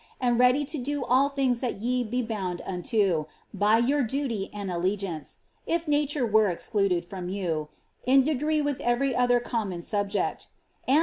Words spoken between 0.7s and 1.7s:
do all things